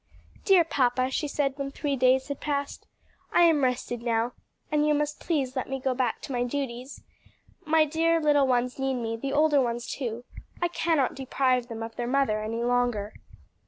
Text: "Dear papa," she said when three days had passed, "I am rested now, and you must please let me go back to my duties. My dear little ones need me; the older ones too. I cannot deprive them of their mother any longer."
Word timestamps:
"Dear 0.45 0.63
papa," 0.63 1.11
she 1.11 1.27
said 1.27 1.59
when 1.59 1.69
three 1.69 1.95
days 1.95 2.27
had 2.29 2.39
passed, 2.41 2.87
"I 3.31 3.43
am 3.43 3.63
rested 3.63 4.01
now, 4.01 4.33
and 4.71 4.83
you 4.87 4.95
must 4.95 5.19
please 5.19 5.55
let 5.55 5.69
me 5.69 5.79
go 5.79 5.93
back 5.93 6.21
to 6.21 6.31
my 6.31 6.43
duties. 6.43 7.03
My 7.67 7.85
dear 7.85 8.19
little 8.19 8.47
ones 8.47 8.79
need 8.79 8.95
me; 8.95 9.15
the 9.15 9.31
older 9.31 9.61
ones 9.61 9.85
too. 9.85 10.23
I 10.59 10.69
cannot 10.69 11.13
deprive 11.13 11.67
them 11.67 11.83
of 11.83 11.97
their 11.97 12.07
mother 12.07 12.41
any 12.41 12.63
longer." 12.63 13.13